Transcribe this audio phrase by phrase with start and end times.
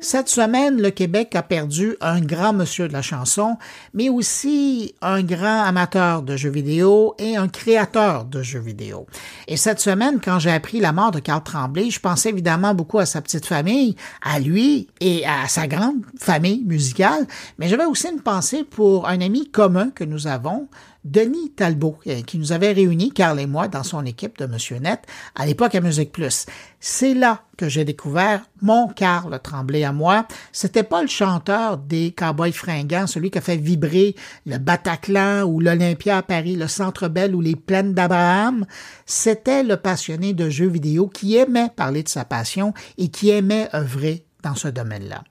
[0.00, 3.56] Cette semaine, le Québec a perdu un grand monsieur de la chanson,
[3.92, 9.06] mais aussi un grand amateur de jeux vidéo et un créateur de jeux vidéo.
[9.48, 12.98] Et cette semaine, quand j'ai appris la mort de Carl Tremblay, je pensais évidemment beaucoup
[12.98, 17.26] à sa petite famille, à lui et à sa grande famille musicale,
[17.58, 20.68] mais j'avais aussi une pensée pour un ami commun que nous avons,
[21.04, 24.78] Denis Talbot, euh, qui nous avait réunis, Carl et moi, dans son équipe de Monsieur
[24.78, 25.00] Net,
[25.34, 26.46] à l'époque à Musique Plus.
[26.78, 30.26] C'est là que j'ai découvert mon Carl Tremblay à moi.
[30.52, 34.14] C'était pas le chanteur des Cowboys fringants, celui qui a fait vibrer
[34.46, 38.64] le Bataclan ou l'Olympia à Paris, le Centre Bell ou les Plaines d'Abraham.
[39.04, 43.68] C'était le passionné de jeux vidéo qui aimait parler de sa passion et qui aimait
[43.74, 45.22] œuvrer dans ce domaine-là.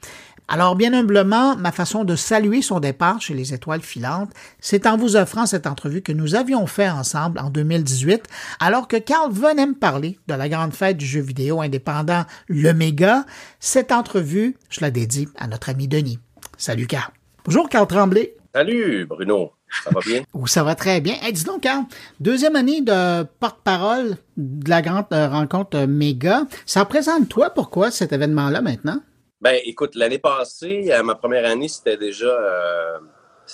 [0.48, 4.98] Alors, bien humblement, ma façon de saluer son départ chez les Étoiles filantes, c'est en
[4.98, 8.24] vous offrant cette entrevue que nous avions fait ensemble en 2018,
[8.60, 12.74] alors que Carl venait me parler de la grande fête du jeu vidéo indépendant, le
[12.74, 13.26] Méga.
[13.60, 16.20] Cette entrevue, je la dédie à notre ami Denis.
[16.58, 17.12] Salut, Carl.
[17.46, 18.36] Bonjour, Carl Tremblay.
[18.54, 19.54] Salut, Bruno.
[19.84, 20.22] Ça va bien?
[20.34, 21.16] Oh, ça va très bien.
[21.22, 21.86] Hey, dis donc, Carl,
[22.20, 26.44] deuxième année de porte-parole de la grande euh, rencontre Méga.
[26.66, 27.52] Ça représente toi?
[27.52, 29.02] Pourquoi cet événement-là maintenant?
[29.42, 33.00] Ben, écoute, l'année passée, ma première année, c'était déjà, euh,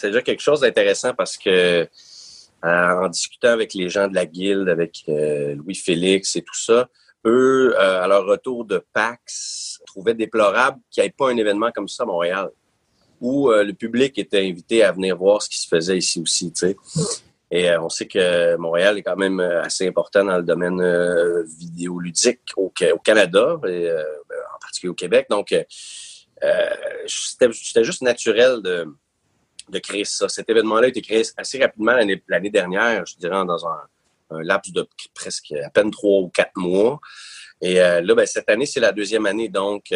[0.04, 1.88] déjà quelque chose d'intéressant parce que euh,
[2.62, 6.90] en discutant avec les gens de la guilde, avec euh, Louis-Félix et tout ça,
[7.26, 11.88] eux, à leur retour de PAX, trouvaient déplorable qu'il n'y ait pas un événement comme
[11.88, 12.50] ça à Montréal,
[13.22, 16.68] où le public était invité à venir voir ce qui se faisait ici aussi, tu
[16.68, 16.78] sais.
[17.50, 20.82] Et on sait que Montréal est quand même assez important dans le domaine
[21.60, 23.60] vidéoludique au, au Canada.
[23.68, 23.90] Et,
[24.86, 25.28] au Québec.
[25.30, 25.64] Donc, euh,
[26.44, 26.70] euh,
[27.08, 28.88] c'était juste naturel de,
[29.80, 30.30] créer ça.
[30.30, 31.94] Cet événement-là a été créé assez rapidement
[32.28, 33.82] l'année dernière, je dirais, dans un,
[34.42, 37.00] laps de presque à peine trois ou quatre mois.
[37.62, 39.92] Et euh, là, ben, cette année, c'est la deuxième année, donc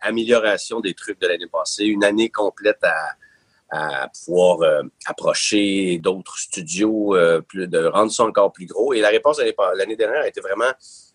[0.00, 4.58] amélioration des trucs de l'année passée, une année complète à, pouvoir
[5.06, 7.16] approcher d'autres studios,
[7.48, 8.92] plus, de rendre ça encore plus gros.
[8.92, 9.40] Et la réponse
[9.74, 10.72] l'année dernière a été vraiment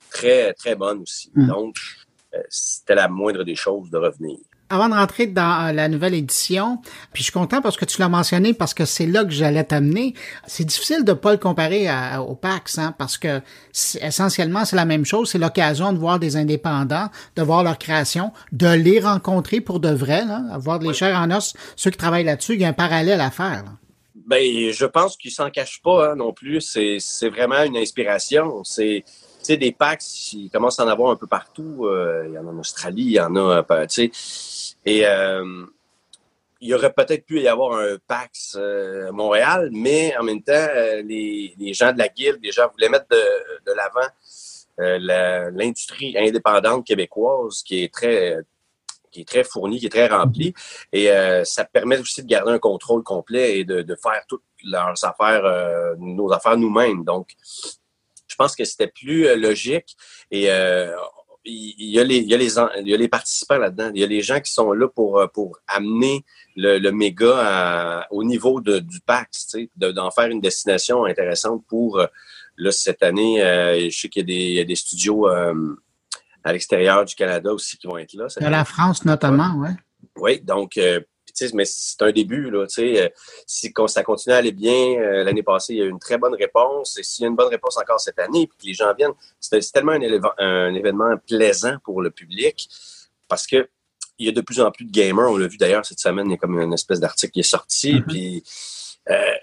[0.10, 1.32] très, très bonne aussi.
[1.36, 1.48] Mm.
[1.48, 1.76] Donc,
[2.50, 4.38] c'était la moindre des choses de revenir.
[4.72, 6.78] Avant de rentrer dans euh, la nouvelle édition,
[7.12, 9.64] puis je suis content parce que tu l'as mentionné parce que c'est là que j'allais
[9.64, 10.14] t'amener.
[10.46, 11.88] C'est difficile de pas le comparer
[12.20, 13.42] au PAX, hein, parce que
[14.00, 15.32] essentiellement c'est la même chose.
[15.32, 19.90] C'est l'occasion de voir des indépendants, de voir leur création, de les rencontrer pour de
[19.90, 21.56] vrai, là, avoir de les chairs en os.
[21.76, 23.64] Ceux qui travaillent là-dessus, il y a un parallèle à faire.
[24.28, 26.62] Ben, je pense qu'ils s'en cachent pas hein, non plus.
[26.62, 28.64] C'est vraiment une inspiration.
[28.64, 29.04] C'est
[29.46, 31.86] sais, des PAX, il commence à en avoir un peu partout.
[31.86, 34.76] Euh, il y en a en Australie, il y en a, euh, tu sais.
[34.86, 35.66] Et euh,
[36.62, 40.68] il aurait peut-être pu y avoir un PAX à Montréal, mais en même temps,
[41.04, 44.10] les, gens de la guilde, les gens voulaient mettre de, l'avant
[44.78, 48.38] l'industrie indépendante québécoise qui est très
[49.12, 50.54] qui est très fournie, qui est très remplie.
[50.92, 51.10] Et
[51.46, 55.96] ça permet aussi de garder un contrôle complet et de, de faire toutes leurs affaires,
[55.98, 57.06] nos affaires nous-mêmes.
[57.06, 57.30] Donc,
[58.40, 59.96] pense que c'était plus euh, logique.
[60.32, 60.96] Et euh,
[61.46, 63.92] il y, a les, il, y a les, il y a les participants là-dedans.
[63.94, 66.24] Il y a les gens qui sont là pour, euh, pour amener
[66.56, 72.06] le, le méga au niveau de, du PAX, d'en faire une destination intéressante pour
[72.58, 73.38] là, cette année.
[73.90, 77.98] je sais qu'il y, y, a des studios à l'extérieur du Canada aussi qui vont
[77.98, 78.28] être là.
[78.42, 79.70] À la France notamment, oui.
[80.18, 80.78] Oui, donc
[81.54, 82.50] mais c'est un début.
[82.50, 83.10] Là, euh,
[83.46, 86.18] si ça continue à aller bien, euh, l'année passée, il y a eu une très
[86.18, 86.98] bonne réponse.
[86.98, 89.14] Et s'il y a une bonne réponse encore cette année, puis que les gens viennent,
[89.40, 89.94] c'est tellement
[90.38, 92.70] un, événement plaisant pour le public
[93.28, 93.70] parce que
[94.18, 95.30] il y a de plus en plus de gamers.
[95.30, 97.44] On l'a vu d'ailleurs cette semaine, il y a comme une espèce d'article qui est
[97.44, 97.94] sorti.
[97.94, 98.06] Mm-hmm.
[98.08, 98.44] Puis
[99.10, 99.34] euh,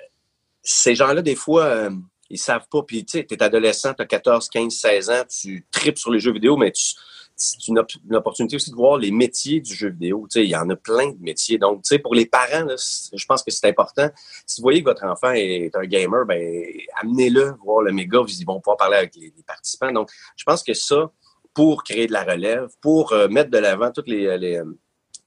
[0.63, 1.89] ces gens-là, des fois,
[2.29, 2.83] ils savent pas.
[2.83, 6.21] Puis tu sais, es adolescent, tu as 14, 15, 16 ans, tu tripes sur les
[6.21, 6.95] jeux vidéo, mais tu
[7.37, 7.79] c'est une,
[8.13, 10.27] opportunité aussi de voir les métiers du jeu vidéo.
[10.35, 11.59] il y en a plein de métiers.
[11.59, 14.09] Donc, pour les parents, je pense que c'est important.
[14.47, 16.65] Si vous voyez que votre enfant est un gamer, ben,
[17.03, 18.21] amenez-le voir le méga.
[18.27, 19.93] Ils vont pouvoir parler avec les, participants.
[19.93, 21.11] Donc, je pense que ça,
[21.53, 24.39] pour créer de la relève, pour euh, mettre de l'avant tous les,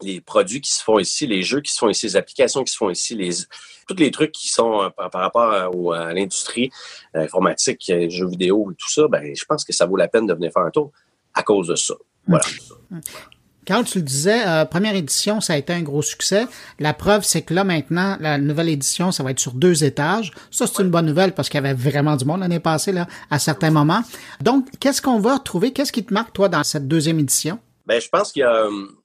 [0.02, 2.72] les, produits qui se font ici, les jeux qui se font ici, les applications qui
[2.72, 3.30] se font ici, les,
[3.88, 5.51] tous les trucs qui sont euh, par, rapport
[5.94, 6.72] à, l'industrie
[7.13, 10.33] informatique, jeux vidéo et tout ça, ben, je pense que ça vaut la peine de
[10.33, 10.92] venir faire un tour
[11.33, 11.95] à cause de ça.
[12.30, 12.46] Voilà.
[13.70, 16.48] Quand tu le disais, euh, première édition, ça a été un gros succès.
[16.80, 20.31] La preuve, c'est que là, maintenant, la nouvelle édition, ça va être sur deux étages.
[20.50, 23.06] Ça, c'est une bonne nouvelle parce qu'il y avait vraiment du monde l'année passée, là,
[23.30, 24.02] à certains moments.
[24.42, 25.72] Donc, qu'est-ce qu'on va retrouver?
[25.72, 27.60] Qu'est-ce qui te marque, toi, dans cette deuxième édition?
[27.86, 28.42] Ben, je pense qu'il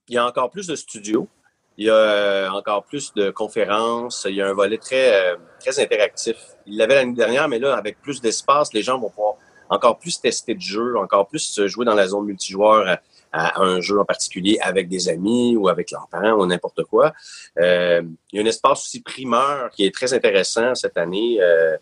[0.09, 1.29] y, a, encore plus de studios.
[1.76, 4.26] Il y a euh, encore plus de conférences.
[4.31, 6.37] Il y a un volet très, euh, très interactif.
[6.67, 9.35] Il l'avait l'année dernière, mais là, avec plus d'espace, les gens vont pouvoir
[9.69, 12.99] encore plus tester de jeu, encore plus jouer dans la zone multijoueur
[13.34, 17.12] à un jeu en particulier avec des amis ou avec leurs parents ou n'importe quoi.
[17.58, 18.02] Euh,
[18.32, 21.38] il y a un espace aussi primeur qui est très intéressant cette année.
[21.40, 21.76] Euh,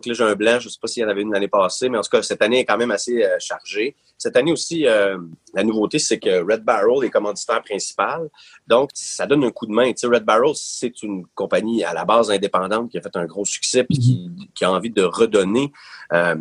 [0.00, 1.48] que là, j'ai un blanc, je ne sais pas s'il y en avait une l'année
[1.48, 3.96] passée, mais en tout cas, cette année est quand même assez euh, chargée.
[4.16, 5.18] Cette année aussi, euh,
[5.54, 8.28] la nouveauté, c'est que Red Barrel est commanditaire principal.
[8.66, 9.88] Donc, ça donne un coup de main.
[9.92, 13.26] Tu sais, Red Barrel, c'est une compagnie à la base indépendante qui a fait un
[13.26, 15.72] gros succès puis qui, qui a envie de redonner
[16.12, 16.36] euh,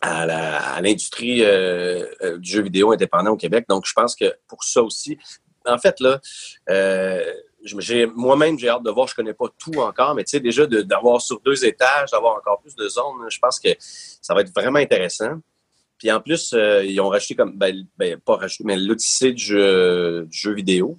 [0.00, 3.66] à l'industrie du jeu vidéo indépendant au Québec.
[3.68, 5.18] Donc, je pense que pour ça aussi,
[5.64, 6.20] en fait, là,
[8.14, 11.20] moi-même, j'ai hâte de voir, je connais pas tout encore, mais tu sais, déjà d'avoir
[11.20, 14.78] sur deux étages, d'avoir encore plus de zones, je pense que ça va être vraiment
[14.78, 15.40] intéressant.
[15.98, 19.42] Puis en plus, euh, ils ont racheté comme, ben, ben pas racheté, mais l'Odyssée du
[19.42, 20.98] jeu, du jeu vidéo.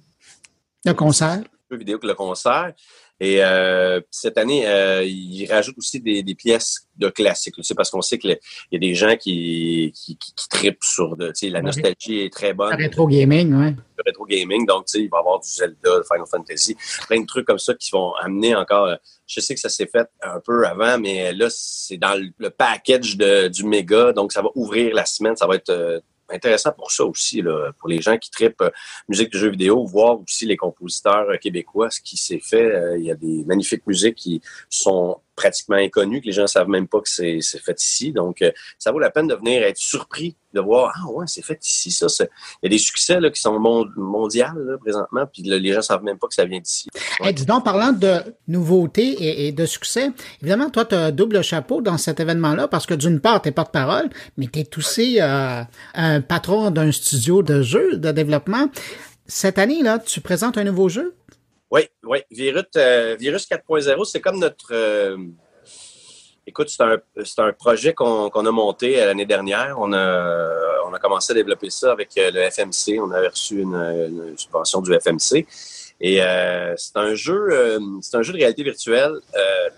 [0.84, 1.38] Le concert.
[1.70, 2.72] Le jeu vidéo que le concert.
[3.20, 7.54] Et euh, cette année, euh, ils rajoutent aussi des, des pièces de classiques.
[7.62, 8.38] C'est parce qu'on sait qu'il
[8.70, 12.70] y a des gens qui, qui, qui, trippent sur de, la nostalgie est très bonne.
[12.70, 13.74] Le rétro gaming, oui.
[13.96, 16.76] Le rétro gaming, donc il va y avoir du Zelda, Final Fantasy,
[17.08, 18.84] plein de trucs comme ça qui vont amener encore.
[18.84, 22.50] Euh, je sais que ça s'est fait un peu avant, mais là, c'est dans le
[22.50, 26.00] package de, du méga, donc ça va ouvrir la semaine, ça va être euh,
[26.30, 28.70] intéressant pour ça aussi, là, pour les gens qui tripent euh,
[29.08, 32.64] musique de jeux vidéo, voir aussi les compositeurs euh, québécois, ce qui s'est fait.
[32.64, 36.48] Euh, il y a des magnifiques musiques qui sont pratiquement inconnues, que les gens ne
[36.48, 38.12] savent même pas que c'est fait ici.
[38.12, 38.44] Donc,
[38.78, 41.90] ça vaut la peine de venir être surpris de voir Ah ouais, c'est fait ici,
[41.90, 42.06] ça.
[42.18, 42.26] Il
[42.64, 44.44] y a des succès là, qui sont mondiaux
[44.80, 46.88] présentement, puis les gens ne savent même pas que ça vient d'ici.
[47.20, 47.32] Ouais.
[47.32, 51.80] dis donc, parlant de nouveautés et, de succès, évidemment, toi, tu as un double chapeau
[51.82, 55.62] dans cet événement-là, parce que d'une part, tu es porte-parole, mais tu es aussi euh,
[55.94, 58.68] un patron d'un studio de jeux, de développement.
[59.26, 61.14] Cette année, là, tu présentes un nouveau jeu?
[61.70, 62.18] Oui, oui.
[62.30, 64.72] Virus, euh, Virus 4.0, c'est comme notre.
[64.72, 65.16] Euh,
[66.48, 66.96] Écoute, c'est un,
[67.44, 69.76] un, projet qu'on a monté l'année dernière.
[69.78, 72.98] On a, on a commencé à développer ça avec euh, le FMC.
[72.98, 75.46] On a reçu une, subvention du FMC.
[76.00, 79.20] Et euh, c'est un jeu, euh, c'est un jeu de réalité virtuelle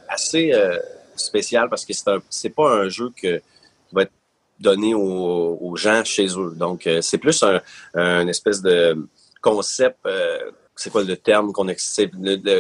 [0.09, 0.53] assez
[1.17, 1.93] spécial parce que
[2.31, 4.13] c'est pas un jeu que, qui va être
[4.61, 6.55] donné aux, aux gens chez eux.
[6.55, 7.61] Donc, c'est plus un,
[7.95, 8.97] un, espèce de
[9.43, 9.99] concept
[10.81, 12.11] c'est quoi le terme qu'on c'est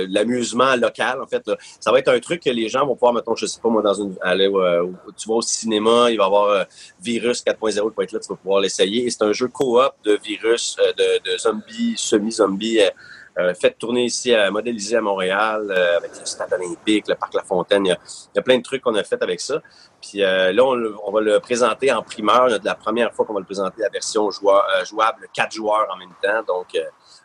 [0.08, 1.43] l'amusement local en fait
[1.81, 3.81] ça va être un truc que les gens vont pouvoir mettons je sais pas moi
[3.81, 4.87] dans une aller euh,
[5.17, 6.64] tu vas au cinéma il va y avoir euh,
[7.00, 9.08] virus 4.0 qui va être là tu vas pouvoir l'essayer.
[9.11, 12.81] C'est un jeu coop de virus euh, de, de, zombies semi zombies
[13.58, 17.87] fait tourner ici à modéliser à Montréal avec le stade olympique le parc La Fontaine.
[17.87, 17.96] Il
[18.34, 19.62] y a, plein de trucs qu'on a fait avec ça.
[20.02, 22.49] Puis là on, va le présenter en primeur.
[22.62, 26.43] La première fois qu'on va le présenter la version jouable quatre joueurs en même temps.
[26.46, 26.76] Donc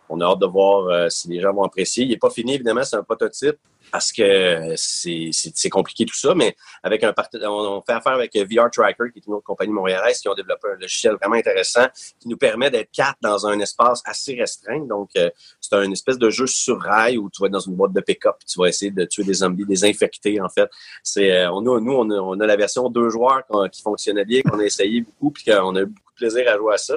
[0.09, 2.03] on a hâte de voir euh, si les gens vont apprécier.
[2.03, 3.57] Il n'est pas fini, évidemment, c'est un prototype
[3.91, 7.13] parce que c'est compliqué tout ça, mais avec un
[7.43, 10.67] on, fait affaire avec VR Tracker, qui est une autre compagnie montréalaise, qui ont développé
[10.73, 11.85] un logiciel vraiment intéressant
[12.19, 14.85] qui nous permet d'être quatre dans un espace assez restreint.
[14.85, 15.29] Donc, euh,
[15.61, 18.01] c'est un espèce de jeu sur rail où tu vas être dans une boîte de
[18.01, 20.69] pick-up tu vas essayer de tuer des zombies, des infectés, en fait.
[21.03, 24.59] C'est, euh, on a, nous, on a, la version deux joueurs qui fonctionnait bien, qu'on
[24.59, 26.95] a essayé beaucoup, puis qu'on a eu beaucoup de plaisir à jouer à ça.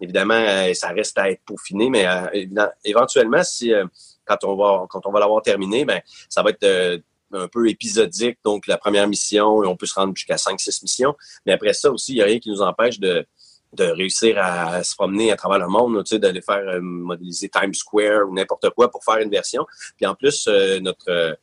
[0.00, 3.86] Évidemment, euh, ça reste à être peaufiné, mais euh, éventuellement, si euh,
[4.24, 7.00] quand on va va l'avoir terminé, ben ça va être
[7.32, 8.38] un peu épisodique.
[8.44, 11.14] Donc, la première mission, on peut se rendre jusqu'à 5-6 missions.
[11.44, 13.26] Mais après ça aussi, il n'y a rien qui nous empêche de,
[13.72, 17.74] de réussir à se promener à travers le monde, tu sais, d'aller faire modéliser Times
[17.74, 19.66] Square ou n'importe quoi pour faire une version.
[19.96, 20.48] Puis en plus,
[20.80, 21.36] notre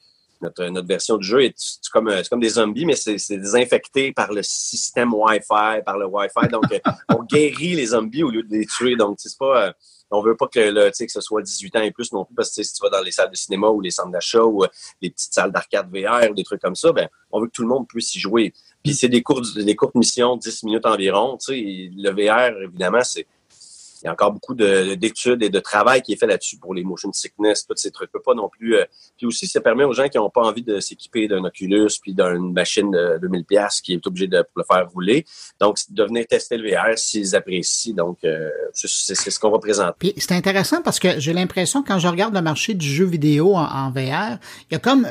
[0.44, 1.56] notre, version du jeu est,
[1.92, 6.48] comme, comme des zombies, mais c'est désinfecté par le système Wi-Fi, par le Wi-Fi.
[6.52, 8.96] Donc, euh, on guérit les zombies au lieu de les tuer.
[8.96, 9.68] Donc, c'est pas.
[9.68, 9.72] Euh,
[10.16, 12.62] on veut pas que, que ce soit 18 ans et plus non plus, parce que
[12.62, 14.68] si tu vas dans les salles de cinéma ou les centres d'achat ou euh,
[15.02, 17.64] les petites salles d'arcade VR ou des trucs comme ça, ben, on veut que tout
[17.64, 18.54] le monde puisse y jouer.
[18.84, 21.40] Puis c'est des courtes, des courtes missions, 10 minutes environ.
[21.50, 23.26] Le VR, évidemment, c'est
[24.04, 26.84] il y a encore beaucoup d'études et de travail qui est fait là-dessus pour les
[26.84, 28.12] motion sickness, tous ces trucs.
[28.12, 28.76] Pas non plus.
[28.76, 28.84] Euh,
[29.18, 32.14] puis aussi, ça permet aux gens qui n'ont pas envie de s'équiper d'un Oculus puis
[32.14, 35.26] d'une machine de 2000 pièces qui est obligé de le faire rouler.
[35.60, 37.96] Donc, de venir tester le VR s'ils apprécient.
[37.96, 40.14] Donc, euh, c'est ce qu'on va présenter.
[40.18, 43.92] C'est intéressant parce que j'ai l'impression quand je regarde le marché du jeu vidéo en,
[43.92, 44.38] VR,
[44.70, 45.08] il y a comme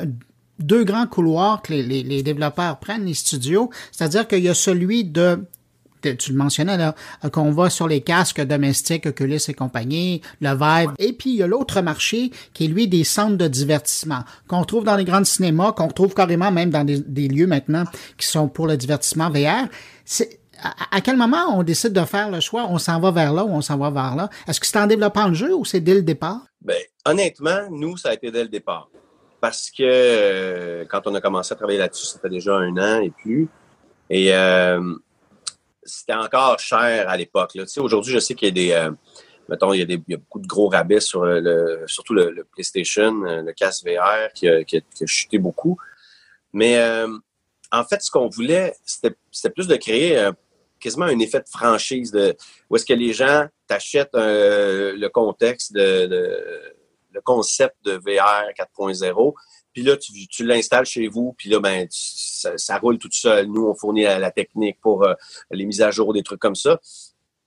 [0.59, 3.69] deux grands couloirs que les, les développeurs prennent, les studios.
[3.91, 5.45] C'est-à-dire qu'il y a celui de
[6.09, 10.49] tu le mentionnais là, euh, qu'on va sur les casques domestiques, Oculus et compagnie, le
[10.49, 10.91] Vive.
[10.99, 14.63] Et puis, il y a l'autre marché qui est lui des centres de divertissement qu'on
[14.63, 17.85] trouve dans les grands cinémas, qu'on retrouve carrément même dans des, lieux maintenant
[18.17, 19.67] qui sont pour le divertissement VR.
[20.05, 20.39] C'est,
[20.91, 22.67] à, quel moment on décide de faire le choix?
[22.69, 24.29] On s'en va vers là ou on s'en va vers là?
[24.47, 26.41] Est-ce que c'est en développant le jeu ou c'est dès le départ?
[26.61, 28.89] Ben, honnêtement, nous, ça a été dès le départ.
[29.41, 33.01] Parce que euh, quand on a commencé à travailler là-dessus, ça fait déjà un an
[33.01, 33.49] et plus.
[34.09, 34.79] Et euh,
[35.85, 37.57] c'était encore cher à l'époque.
[37.77, 38.91] Aujourd'hui, je sais qu'il y a des, euh,
[39.49, 42.13] mettons, il y, a des, il y a beaucoup de gros rabais sur le, surtout
[42.13, 45.77] le, PlayStation, le casque VR qui a, qui, a, chuté beaucoup.
[46.53, 46.81] Mais
[47.71, 50.29] en fait, ce qu'on voulait, c'était plus de créer
[50.79, 52.35] quasiment un effet de franchise de
[52.69, 56.73] où est-ce que les gens t'achètent le contexte de,
[57.13, 59.33] le concept de VR 4.0
[59.73, 63.47] puis là, tu, l'installes chez vous, puis là, ben, ça, roule tout seul.
[63.47, 65.13] Nous, on fournit la, technique pour euh,
[65.51, 66.79] les mises à jour, des trucs comme ça.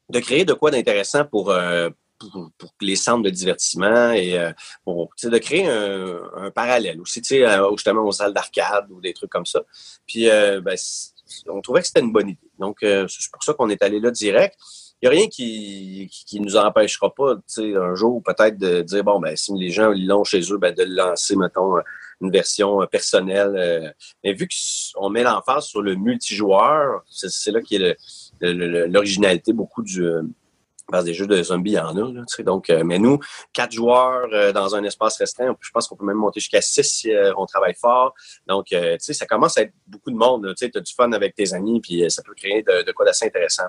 [0.08, 4.52] De créer de quoi d'intéressant pour, euh, pour, les centres de divertissement et euh,
[4.86, 9.46] de créer un, parallèle aussi, tu sais, justement aux salles d'arcade ou des trucs comme
[9.46, 9.62] ça.
[10.06, 10.76] Puis, ben,
[11.48, 12.50] on trouvait que c'était une bonne idée.
[12.58, 14.56] Donc, c'est pour ça qu'on est allé là direct
[15.02, 19.20] il n'y a rien qui, qui, nous empêchera pas, un jour peut-être de dire, bon,
[19.20, 21.76] ben, si les gens l'ont chez eux, ben, de lancer, mettons,
[22.20, 23.54] une version euh, personnelle.
[23.56, 23.90] Euh.
[24.24, 27.96] mais vu qu'on met l'emphase sur le multijoueur, c'est là qui est
[28.40, 30.22] l'originalité beaucoup du euh,
[30.88, 32.42] parce des jeux de zombies, il y en a.
[32.44, 33.18] Donc, mais nous,
[33.52, 37.10] quatre joueurs dans un espace restreint, je pense qu'on peut même monter jusqu'à six si
[37.36, 38.14] on travaille fort.
[38.46, 40.54] Donc, tu sais, ça commence à être beaucoup de monde.
[40.56, 43.64] Tu as du fun avec tes amis, puis ça peut créer de, quoi d'assez intéressant.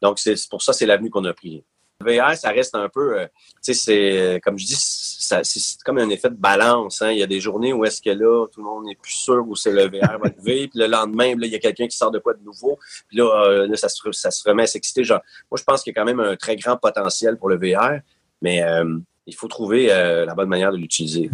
[0.00, 1.62] Donc, c'est pour ça, c'est l'avenue qu'on a pris.
[2.00, 3.26] VR, ça reste un peu,
[3.64, 7.02] tu sais, c'est comme je dis, c'est comme un effet de balance.
[7.02, 7.10] Hein.
[7.10, 9.44] Il y a des journées où est-ce que là, tout le monde n'est plus sûr
[9.46, 11.96] où c'est le VR va lever, puis le lendemain, là, il y a quelqu'un qui
[11.96, 12.78] sort de quoi de nouveau,
[13.08, 15.02] puis là, euh, ça, se, ça, se, remet à s'exciter.
[15.02, 17.56] Genre, moi, je pense qu'il y a quand même un très grand potentiel pour le
[17.56, 18.00] VR,
[18.42, 21.30] mais euh, il faut trouver euh, la bonne manière de l'utiliser.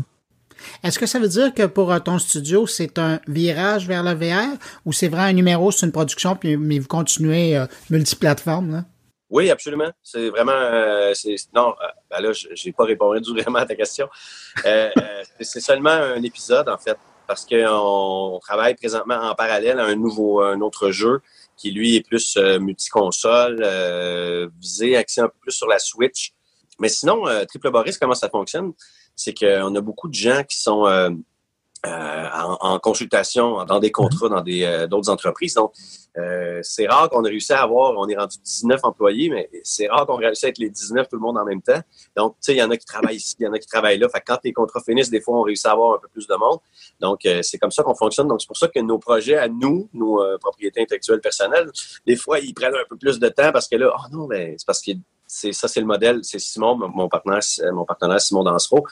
[0.83, 4.57] Est-ce que ça veut dire que pour ton studio, c'est un virage vers le VR
[4.87, 8.73] ou c'est vraiment un numéro, c'est une production, puis, mais vous continuez multiplateforme?
[8.73, 8.85] Là?
[9.31, 9.91] Oui, absolument.
[10.03, 10.53] C'est vraiment.
[10.53, 11.13] Euh,
[11.55, 14.09] non, euh, ben là, je n'ai pas répondu vraiment à ta question.
[14.65, 14.91] Euh,
[15.41, 20.43] c'est seulement un épisode, en fait, parce qu'on travaille présentement en parallèle à un nouveau,
[20.43, 21.21] un autre jeu
[21.57, 23.65] qui, lui, est plus multiconsole,
[24.61, 26.33] visé, axé un peu plus sur la Switch.
[26.81, 28.73] Mais sinon, Triple Boris, comment ça fonctionne?
[29.17, 30.85] C'est qu'on a beaucoup de gens qui sont
[31.87, 32.29] euh,
[32.61, 35.55] en, consultation, dans des contrats, dans des euh, d'autres entreprises.
[35.55, 35.73] Donc,
[36.17, 39.89] euh, c'est rare qu'on ait réussi à avoir, on est rendu 19 employés, mais c'est
[39.89, 41.81] rare qu'on réussisse à être les 19 tout le monde en même temps.
[42.17, 43.67] Donc, tu sais, il y en a qui travaillent ici, il y en a qui
[43.67, 44.09] travaillent là.
[44.09, 46.35] Fait quand les contrats finissent, des fois, on réussit à avoir un peu plus de
[46.35, 46.59] monde.
[47.01, 48.29] Donc, c'est comme ça qu'on fonctionne.
[48.29, 51.71] Donc, c'est pour ça que nos projets à nous, nos propriétés intellectuelles personnelles,
[52.07, 54.55] des fois, ils prennent un peu plus de temps parce que là, oh non, ben,
[54.57, 54.93] c'est parce que
[55.27, 56.21] c'est ça, c'est le modèle.
[56.23, 57.41] C'est Simon, mon partenaire,
[57.73, 58.85] mon partenaire Simon Dansereau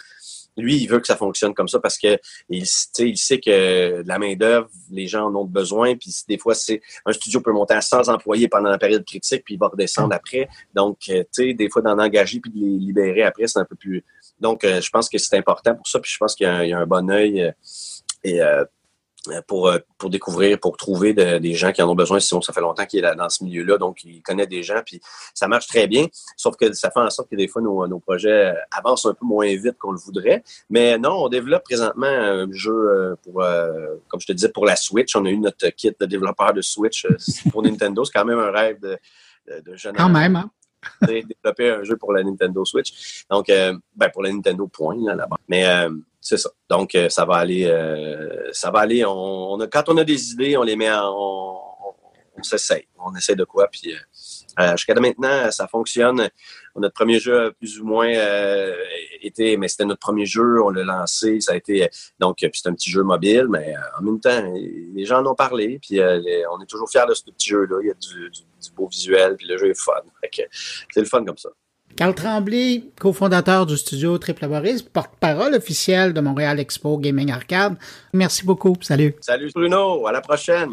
[0.57, 2.19] lui, il veut que ça fonctionne comme ça parce que
[2.49, 2.65] il,
[2.99, 5.97] il sait que la main-d'œuvre, les gens en ont besoin.
[5.97, 9.45] Puis des fois, c'est un studio peut monter à 100 employés pendant la période critique,
[9.45, 10.49] puis il va redescendre après.
[10.75, 13.65] Donc, euh, tu sais, des fois, d'en engager puis de les libérer après, c'est un
[13.65, 14.05] peu plus.
[14.41, 16.01] Donc, euh, je pense que c'est important pour ça.
[16.01, 17.43] Puis je pense qu'il y, a un bon œil.
[17.43, 17.53] Euh,
[18.25, 18.41] et
[19.47, 22.21] pour, euh, pour découvrir, pour trouver des gens qui en ont besoin.
[22.21, 24.81] Sinon, ça fait longtemps qu'il est là, dans ce milieu-là, donc il connaît des gens,
[24.85, 25.01] puis
[25.35, 26.07] ça marche très bien.
[26.37, 29.25] Sauf que ça fait en sorte que des fois, nos, nos projets avancent un peu
[29.25, 30.43] moins vite qu'on le voudrait.
[30.71, 33.43] Mais non, on développe présentement un jeu euh, pour,
[34.09, 35.15] comme je te disais, pour la Switch.
[35.17, 37.07] On a eu notre kit de développeur de Switch
[37.51, 38.05] pour Nintendo.
[38.05, 38.99] C'est quand même un rêve de,
[39.49, 40.51] de, jeune Quand même, hein?
[41.03, 43.25] développer un jeu pour la Nintendo Switch.
[43.31, 45.37] Donc, ben, pour la Nintendo Point, là-bas.
[45.49, 45.65] Mais
[46.23, 46.51] c'est ça.
[46.71, 47.65] Donc, euh, ça va aller.
[47.67, 49.05] Euh, ça va aller.
[49.05, 51.13] On, quand on a des idées, on les met en.
[51.13, 51.59] On,
[52.39, 52.87] on s'essaye.
[52.97, 53.67] On essaie de quoi.
[53.67, 53.93] Puis
[54.59, 56.29] euh, jusqu'à maintenant, ça fonctionne.
[56.77, 58.11] Notre premier jeu, plus ou moins,
[59.21, 60.63] était, mais c'était notre premier jeu.
[60.63, 61.41] On l'a lancé.
[61.41, 65.23] Ça a été donc c'est un petit jeu mobile, mais en même temps, les gens
[65.23, 65.79] en ont parlé.
[65.79, 67.77] Puis on est toujours fiers de ce petit jeu-là.
[67.83, 68.31] Il y a du,
[68.75, 69.37] beau visuel.
[69.37, 69.93] Puis le jeu est fun.
[70.33, 71.51] C'est le fun comme ça.
[71.97, 77.77] Carl Tremblay, cofondateur du studio Triple Boris, porte-parole officiel de Montréal Expo Gaming Arcade.
[78.15, 78.75] Merci beaucoup.
[78.81, 79.15] Salut.
[79.21, 80.07] Salut Bruno.
[80.07, 80.71] À la prochaine.